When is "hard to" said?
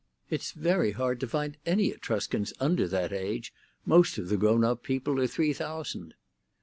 0.93-1.27